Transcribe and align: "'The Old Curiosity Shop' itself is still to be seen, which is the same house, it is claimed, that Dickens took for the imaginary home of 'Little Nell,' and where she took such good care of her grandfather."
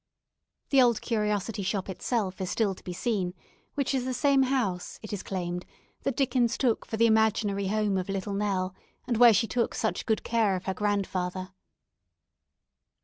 "'The 0.71 0.81
Old 0.81 0.99
Curiosity 0.99 1.61
Shop' 1.61 1.87
itself 1.87 2.41
is 2.41 2.49
still 2.49 2.73
to 2.73 2.83
be 2.83 2.91
seen, 2.91 3.35
which 3.75 3.93
is 3.93 4.03
the 4.03 4.15
same 4.15 4.41
house, 4.41 4.97
it 5.03 5.13
is 5.13 5.21
claimed, 5.21 5.63
that 6.01 6.17
Dickens 6.17 6.57
took 6.57 6.87
for 6.87 6.97
the 6.97 7.05
imaginary 7.05 7.67
home 7.67 7.99
of 7.99 8.09
'Little 8.09 8.33
Nell,' 8.33 8.73
and 9.05 9.17
where 9.17 9.31
she 9.31 9.45
took 9.45 9.75
such 9.75 10.07
good 10.07 10.23
care 10.23 10.55
of 10.55 10.65
her 10.65 10.73
grandfather." 10.73 11.53